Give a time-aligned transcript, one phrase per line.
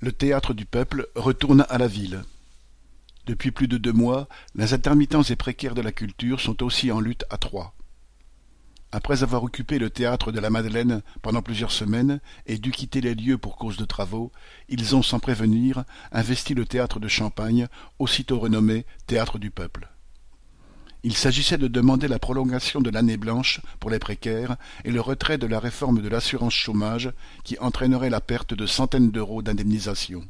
[0.00, 2.22] Le théâtre du peuple retourne à la ville.
[3.26, 7.00] Depuis plus de deux mois, les intermittents et précaires de la culture sont aussi en
[7.00, 7.72] lutte à Troyes.
[8.90, 13.14] Après avoir occupé le théâtre de la Madeleine pendant plusieurs semaines et dû quitter les
[13.14, 14.32] lieux pour cause de travaux,
[14.68, 17.68] ils ont sans prévenir investi le théâtre de Champagne,
[17.98, 19.90] aussitôt renommé Théâtre du Peuple.
[21.04, 25.38] Il s'agissait de demander la prolongation de l'année blanche pour les précaires et le retrait
[25.38, 27.10] de la réforme de l'assurance chômage
[27.44, 30.28] qui entraînerait la perte de centaines d'euros d'indemnisation.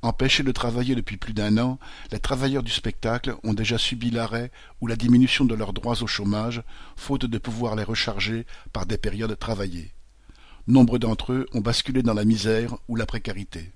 [0.00, 1.80] Empêchés de travailler depuis plus d'un an,
[2.12, 6.06] les travailleurs du spectacle ont déjà subi l'arrêt ou la diminution de leurs droits au
[6.06, 6.62] chômage,
[6.94, 9.92] faute de pouvoir les recharger par des périodes travaillées.
[10.68, 13.72] Nombre d'entre eux ont basculé dans la misère ou la précarité.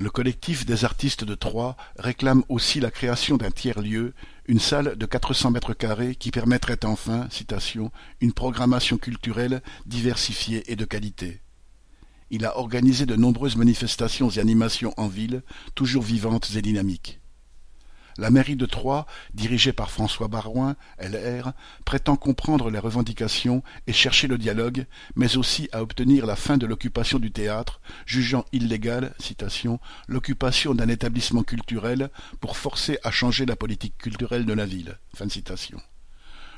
[0.00, 4.14] Le collectif des artistes de Troyes réclame aussi la création d'un tiers-lieu,
[4.46, 7.92] une salle de 400 mètres carrés qui permettrait enfin, citation,
[8.22, 11.42] une programmation culturelle diversifiée et de qualité.
[12.30, 15.42] Il a organisé de nombreuses manifestations et animations en ville,
[15.74, 17.19] toujours vivantes et dynamiques.
[18.18, 21.52] La mairie de Troyes, dirigée par François Barouin, LR,
[21.84, 24.86] prétend comprendre les revendications et chercher le dialogue,
[25.16, 29.14] mais aussi à obtenir la fin de l'occupation du théâtre, jugeant illégale,
[30.08, 34.98] l'occupation d'un établissement culturel pour forcer à changer la politique culturelle de la ville.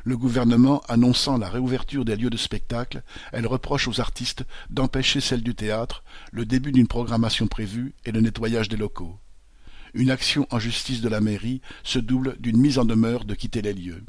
[0.04, 5.42] Le gouvernement annonçant la réouverture des lieux de spectacle, elle reproche aux artistes d'empêcher celle
[5.42, 9.16] du théâtre, le début d'une programmation prévue et le nettoyage des locaux.
[9.94, 13.62] Une action en justice de la mairie se double d'une mise en demeure de quitter
[13.62, 14.02] les lieux.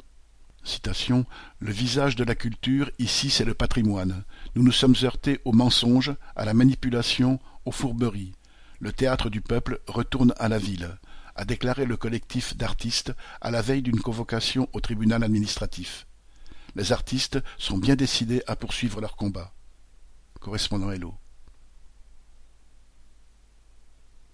[0.62, 1.26] Citation,
[1.58, 4.24] le visage de la culture, ici, c'est le patrimoine.
[4.54, 8.32] Nous nous sommes heurtés au mensonge, à la manipulation, aux fourberies.
[8.80, 10.96] Le théâtre du peuple retourne à la ville
[11.34, 16.06] a déclaré le collectif d'artistes à la veille d'une convocation au tribunal administratif.
[16.76, 19.52] Les artistes sont bien décidés à poursuivre leur combat.
[20.40, 21.14] Correspondant Hello.